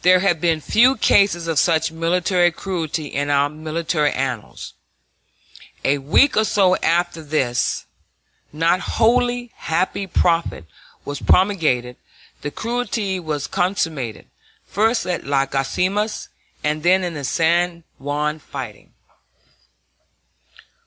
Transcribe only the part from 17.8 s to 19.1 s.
Juan fighting.